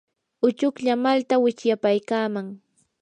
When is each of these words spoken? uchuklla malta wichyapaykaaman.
uchuklla 0.47 0.93
malta 1.03 1.35
wichyapaykaaman. 1.43 2.47